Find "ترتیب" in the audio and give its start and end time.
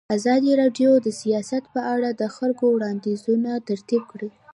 3.67-4.03